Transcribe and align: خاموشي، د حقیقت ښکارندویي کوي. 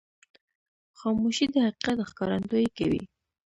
خاموشي، 0.99 1.45
د 1.53 1.55
حقیقت 1.65 1.97
ښکارندویي 2.09 2.69
کوي. 2.77 3.03